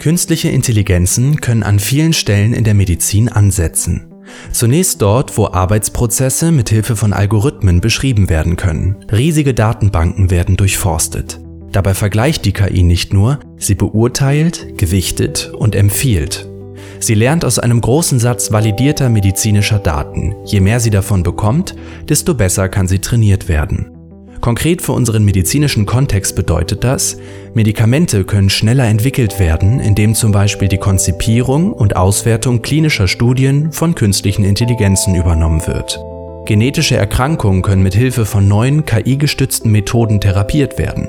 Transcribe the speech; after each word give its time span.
Künstliche 0.00 0.48
Intelligenzen 0.48 1.42
können 1.42 1.62
an 1.62 1.78
vielen 1.78 2.14
Stellen 2.14 2.54
in 2.54 2.64
der 2.64 2.72
Medizin 2.72 3.28
ansetzen. 3.28 4.06
Zunächst 4.50 5.02
dort, 5.02 5.36
wo 5.36 5.48
Arbeitsprozesse 5.48 6.52
mit 6.52 6.70
Hilfe 6.70 6.96
von 6.96 7.12
Algorithmen 7.12 7.82
beschrieben 7.82 8.30
werden 8.30 8.56
können. 8.56 8.96
Riesige 9.12 9.52
Datenbanken 9.52 10.30
werden 10.30 10.56
durchforstet. 10.56 11.38
Dabei 11.70 11.92
vergleicht 11.92 12.46
die 12.46 12.52
KI 12.52 12.82
nicht 12.82 13.12
nur, 13.12 13.40
sie 13.58 13.74
beurteilt, 13.74 14.78
gewichtet 14.78 15.52
und 15.54 15.74
empfiehlt. 15.74 16.48
Sie 16.98 17.14
lernt 17.14 17.44
aus 17.44 17.58
einem 17.58 17.82
großen 17.82 18.18
Satz 18.18 18.50
validierter 18.50 19.10
medizinischer 19.10 19.80
Daten. 19.80 20.34
Je 20.46 20.60
mehr 20.60 20.80
sie 20.80 20.90
davon 20.90 21.22
bekommt, 21.22 21.76
desto 22.08 22.32
besser 22.32 22.70
kann 22.70 22.88
sie 22.88 23.00
trainiert 23.00 23.48
werden. 23.48 23.99
Konkret 24.40 24.80
für 24.80 24.92
unseren 24.92 25.24
medizinischen 25.24 25.84
Kontext 25.84 26.34
bedeutet 26.34 26.82
das, 26.82 27.18
Medikamente 27.52 28.24
können 28.24 28.48
schneller 28.48 28.84
entwickelt 28.84 29.38
werden, 29.38 29.80
indem 29.80 30.14
zum 30.14 30.32
Beispiel 30.32 30.68
die 30.68 30.78
Konzipierung 30.78 31.72
und 31.72 31.96
Auswertung 31.96 32.62
klinischer 32.62 33.06
Studien 33.06 33.70
von 33.72 33.94
künstlichen 33.94 34.44
Intelligenzen 34.44 35.14
übernommen 35.14 35.66
wird. 35.66 36.00
Genetische 36.46 36.96
Erkrankungen 36.96 37.62
können 37.62 37.82
mit 37.82 37.94
Hilfe 37.94 38.24
von 38.24 38.48
neuen 38.48 38.86
KI-gestützten 38.86 39.70
Methoden 39.70 40.20
therapiert 40.20 40.78
werden. 40.78 41.08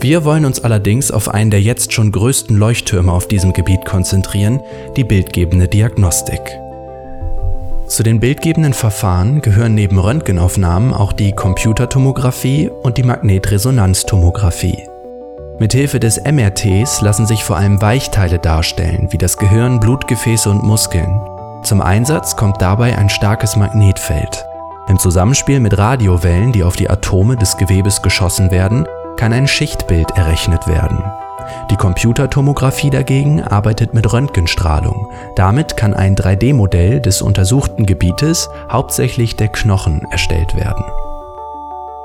Wir 0.00 0.24
wollen 0.24 0.44
uns 0.44 0.60
allerdings 0.60 1.10
auf 1.10 1.28
einen 1.28 1.50
der 1.50 1.62
jetzt 1.62 1.92
schon 1.92 2.10
größten 2.10 2.56
Leuchttürme 2.56 3.12
auf 3.12 3.28
diesem 3.28 3.52
Gebiet 3.52 3.84
konzentrieren, 3.84 4.60
die 4.96 5.04
bildgebende 5.04 5.68
Diagnostik. 5.68 6.40
Zu 7.90 8.04
den 8.04 8.20
bildgebenden 8.20 8.72
Verfahren 8.72 9.42
gehören 9.42 9.74
neben 9.74 9.98
Röntgenaufnahmen 9.98 10.94
auch 10.94 11.12
die 11.12 11.32
Computertomographie 11.32 12.70
und 12.70 12.98
die 12.98 13.02
Magnetresonanztomographie. 13.02 14.86
Mithilfe 15.58 15.98
des 15.98 16.22
MRTs 16.22 17.00
lassen 17.00 17.26
sich 17.26 17.42
vor 17.42 17.56
allem 17.56 17.82
Weichteile 17.82 18.38
darstellen, 18.38 19.08
wie 19.10 19.18
das 19.18 19.36
Gehirn, 19.36 19.80
Blutgefäße 19.80 20.48
und 20.48 20.62
Muskeln. 20.62 21.20
Zum 21.64 21.80
Einsatz 21.80 22.36
kommt 22.36 22.62
dabei 22.62 22.96
ein 22.96 23.08
starkes 23.08 23.56
Magnetfeld. 23.56 24.46
Im 24.86 25.00
Zusammenspiel 25.00 25.58
mit 25.58 25.76
Radiowellen, 25.76 26.52
die 26.52 26.62
auf 26.62 26.76
die 26.76 26.88
Atome 26.88 27.34
des 27.34 27.56
Gewebes 27.56 28.02
geschossen 28.02 28.52
werden, 28.52 28.86
kann 29.16 29.32
ein 29.32 29.48
Schichtbild 29.48 30.12
errechnet 30.12 30.68
werden. 30.68 31.02
Die 31.70 31.76
Computertomographie 31.76 32.90
dagegen 32.90 33.42
arbeitet 33.42 33.94
mit 33.94 34.12
Röntgenstrahlung. 34.12 35.10
Damit 35.36 35.76
kann 35.76 35.94
ein 35.94 36.16
3D-Modell 36.16 37.00
des 37.00 37.22
untersuchten 37.22 37.86
Gebietes, 37.86 38.48
hauptsächlich 38.70 39.36
der 39.36 39.48
Knochen, 39.48 40.06
erstellt 40.10 40.54
werden. 40.54 40.84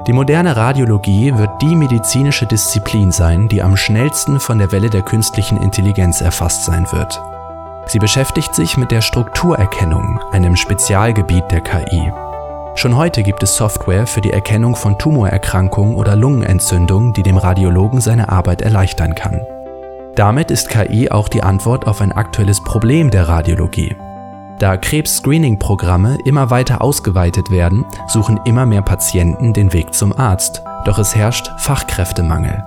Die 0.08 0.14
moderne 0.14 0.56
Radiologie 0.56 1.36
wird 1.36 1.62
die 1.62 1.76
medizinische 1.76 2.46
Disziplin 2.46 3.12
sein, 3.12 3.48
die 3.48 3.64
am 3.64 3.76
schnellsten 3.76 4.40
von 4.40 4.60
der 4.60 4.72
Welle 4.72 4.92
der 4.92 5.02
künstlichen 5.02 5.58
Intelligenz 5.58 6.22
erfasst 6.22 6.66
sein 6.66 6.86
wird. 6.92 7.20
Sie 7.88 8.00
beschäftigt 8.00 8.54
sich 8.54 8.78
mit 8.78 8.92
der 8.92 9.02
Strukturerkennung, 9.02 10.20
einem 10.32 10.56
Spezialgebiet 10.56 11.52
der 11.52 11.62
KI. 11.62 12.12
Schon 12.78 12.98
heute 12.98 13.24
gibt 13.24 13.42
es 13.42 13.56
Software 13.56 14.06
für 14.06 14.20
die 14.20 14.32
Erkennung 14.32 14.76
von 14.76 15.00
Tumorerkrankungen 15.00 15.96
oder 15.96 16.18
Lungenentzündungen, 16.18 17.14
die 17.14 17.24
dem 17.24 17.38
Radiologen 17.38 18.02
seine 18.02 18.28
Arbeit 18.30 18.62
erleichtern 18.62 19.16
kann. 19.16 19.42
Damit 20.16 20.52
ist 20.52 20.70
KI 20.70 21.10
auch 21.10 21.30
die 21.30 21.42
Antwort 21.42 21.88
auf 21.88 22.02
ein 22.02 22.12
aktuelles 22.12 22.62
Problem 22.62 23.12
der 23.12 23.30
Radiologie. 23.30 23.96
Da 24.60 24.76
Krebs-Screening-Programme 24.76 26.18
immer 26.26 26.50
weiter 26.50 26.82
ausgeweitet 26.82 27.50
werden, 27.50 27.86
suchen 28.08 28.40
immer 28.46 28.66
mehr 28.66 28.82
Patienten 28.82 29.54
den 29.54 29.72
Weg 29.72 29.94
zum 29.94 30.18
Arzt, 30.18 30.62
doch 30.86 30.98
es 30.98 31.16
herrscht 31.16 31.52
Fachkräftemangel. 31.58 32.64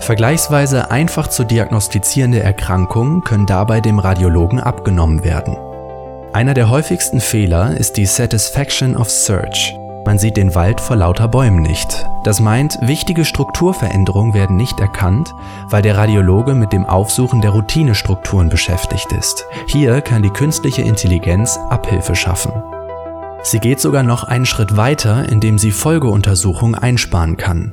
Vergleichsweise 0.00 0.90
einfach 0.90 1.26
zu 1.26 1.44
diagnostizierende 1.44 2.42
Erkrankungen 2.42 3.22
können 3.22 3.46
dabei 3.46 3.80
dem 3.80 3.98
Radiologen 3.98 4.60
abgenommen 4.60 5.24
werden. 5.24 5.56
Einer 6.38 6.54
der 6.54 6.70
häufigsten 6.70 7.20
Fehler 7.20 7.76
ist 7.76 7.96
die 7.96 8.06
Satisfaction 8.06 8.96
of 8.96 9.10
Search. 9.10 9.74
Man 10.06 10.20
sieht 10.20 10.36
den 10.36 10.54
Wald 10.54 10.80
vor 10.80 10.94
lauter 10.94 11.26
Bäumen 11.26 11.62
nicht. 11.62 12.06
Das 12.22 12.38
meint, 12.38 12.78
wichtige 12.80 13.24
Strukturveränderungen 13.24 14.34
werden 14.34 14.54
nicht 14.54 14.78
erkannt, 14.78 15.34
weil 15.68 15.82
der 15.82 15.96
Radiologe 15.96 16.54
mit 16.54 16.72
dem 16.72 16.86
Aufsuchen 16.86 17.40
der 17.40 17.50
Routinestrukturen 17.50 18.50
beschäftigt 18.50 19.10
ist. 19.10 19.46
Hier 19.66 20.00
kann 20.00 20.22
die 20.22 20.30
künstliche 20.30 20.82
Intelligenz 20.82 21.58
Abhilfe 21.70 22.14
schaffen. 22.14 22.52
Sie 23.42 23.58
geht 23.58 23.80
sogar 23.80 24.04
noch 24.04 24.22
einen 24.22 24.46
Schritt 24.46 24.76
weiter, 24.76 25.28
indem 25.28 25.58
sie 25.58 25.72
Folgeuntersuchungen 25.72 26.76
einsparen 26.76 27.36
kann. 27.36 27.72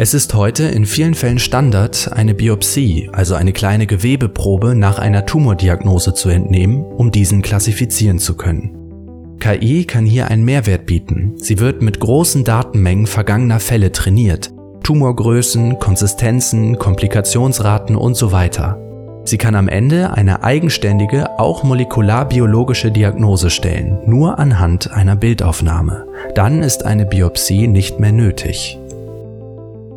Es 0.00 0.14
ist 0.14 0.32
heute 0.34 0.62
in 0.62 0.86
vielen 0.86 1.14
Fällen 1.14 1.40
Standard, 1.40 2.12
eine 2.12 2.32
Biopsie, 2.32 3.10
also 3.12 3.34
eine 3.34 3.52
kleine 3.52 3.84
Gewebeprobe 3.84 4.76
nach 4.76 5.00
einer 5.00 5.26
Tumordiagnose 5.26 6.14
zu 6.14 6.28
entnehmen, 6.28 6.84
um 6.84 7.10
diesen 7.10 7.42
klassifizieren 7.42 8.20
zu 8.20 8.36
können. 8.36 9.36
KI 9.40 9.86
kann 9.86 10.06
hier 10.06 10.28
einen 10.28 10.44
Mehrwert 10.44 10.86
bieten. 10.86 11.32
Sie 11.38 11.58
wird 11.58 11.82
mit 11.82 11.98
großen 11.98 12.44
Datenmengen 12.44 13.08
vergangener 13.08 13.58
Fälle 13.58 13.90
trainiert. 13.90 14.52
Tumorgrößen, 14.84 15.80
Konsistenzen, 15.80 16.78
Komplikationsraten 16.78 17.96
und 17.96 18.14
so 18.14 18.30
weiter. 18.30 18.78
Sie 19.24 19.36
kann 19.36 19.56
am 19.56 19.66
Ende 19.66 20.12
eine 20.12 20.44
eigenständige, 20.44 21.40
auch 21.40 21.64
molekularbiologische 21.64 22.92
Diagnose 22.92 23.50
stellen, 23.50 23.98
nur 24.06 24.38
anhand 24.38 24.92
einer 24.92 25.16
Bildaufnahme. 25.16 26.06
Dann 26.36 26.62
ist 26.62 26.86
eine 26.86 27.04
Biopsie 27.04 27.66
nicht 27.66 27.98
mehr 27.98 28.12
nötig. 28.12 28.78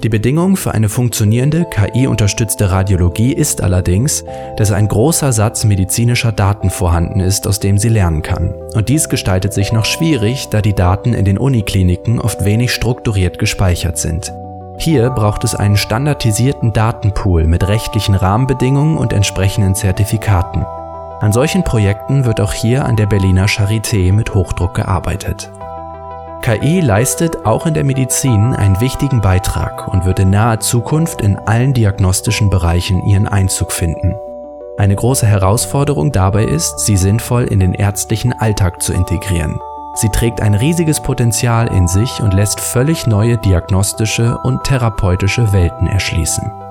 Die 0.03 0.09
Bedingung 0.09 0.55
für 0.55 0.73
eine 0.73 0.89
funktionierende 0.89 1.65
KI-unterstützte 1.65 2.71
Radiologie 2.71 3.33
ist 3.33 3.61
allerdings, 3.61 4.23
dass 4.57 4.71
ein 4.71 4.87
großer 4.87 5.31
Satz 5.31 5.63
medizinischer 5.63 6.31
Daten 6.31 6.71
vorhanden 6.71 7.19
ist, 7.19 7.45
aus 7.45 7.59
dem 7.59 7.77
sie 7.77 7.89
lernen 7.89 8.23
kann. 8.23 8.51
Und 8.73 8.89
dies 8.89 9.09
gestaltet 9.09 9.53
sich 9.53 9.71
noch 9.71 9.85
schwierig, 9.85 10.47
da 10.49 10.61
die 10.61 10.73
Daten 10.73 11.13
in 11.13 11.23
den 11.23 11.37
Unikliniken 11.37 12.19
oft 12.19 12.43
wenig 12.43 12.73
strukturiert 12.73 13.37
gespeichert 13.37 13.99
sind. 13.99 14.33
Hier 14.79 15.11
braucht 15.11 15.43
es 15.43 15.53
einen 15.53 15.77
standardisierten 15.77 16.73
Datenpool 16.73 17.45
mit 17.45 17.67
rechtlichen 17.67 18.15
Rahmenbedingungen 18.15 18.97
und 18.97 19.13
entsprechenden 19.13 19.75
Zertifikaten. 19.75 20.65
An 21.19 21.31
solchen 21.31 21.63
Projekten 21.63 22.25
wird 22.25 22.41
auch 22.41 22.53
hier 22.53 22.85
an 22.85 22.95
der 22.95 23.05
Berliner 23.05 23.45
Charité 23.45 24.11
mit 24.11 24.33
Hochdruck 24.33 24.73
gearbeitet. 24.73 25.51
KI 26.41 26.79
leistet 26.79 27.45
auch 27.45 27.67
in 27.67 27.75
der 27.75 27.83
Medizin 27.83 28.55
einen 28.55 28.79
wichtigen 28.81 29.21
Beitrag 29.21 29.87
und 29.87 30.05
wird 30.05 30.19
in 30.19 30.31
naher 30.31 30.59
Zukunft 30.59 31.21
in 31.21 31.37
allen 31.37 31.73
diagnostischen 31.73 32.49
Bereichen 32.49 33.05
ihren 33.05 33.27
Einzug 33.27 33.71
finden. 33.71 34.15
Eine 34.77 34.95
große 34.95 35.27
Herausforderung 35.27 36.11
dabei 36.11 36.45
ist, 36.45 36.79
sie 36.79 36.97
sinnvoll 36.97 37.43
in 37.43 37.59
den 37.59 37.75
ärztlichen 37.75 38.33
Alltag 38.33 38.81
zu 38.81 38.91
integrieren. 38.91 39.59
Sie 39.93 40.09
trägt 40.09 40.41
ein 40.41 40.55
riesiges 40.55 40.99
Potenzial 41.01 41.67
in 41.67 41.87
sich 41.87 42.21
und 42.21 42.33
lässt 42.33 42.59
völlig 42.59 43.05
neue 43.05 43.37
diagnostische 43.37 44.39
und 44.39 44.63
therapeutische 44.63 45.53
Welten 45.53 45.85
erschließen. 45.85 46.70